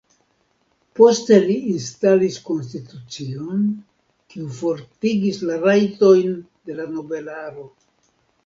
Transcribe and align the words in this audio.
Poste 0.99 1.35
li 1.43 1.57
instalis 1.73 2.37
konstitucion, 2.47 3.61
kiu 4.33 4.49
fortigis 4.63 5.41
la 5.51 5.61
rajtojn 5.67 6.35
de 6.71 6.81
la 6.81 6.89
nobelaro. 6.97 7.69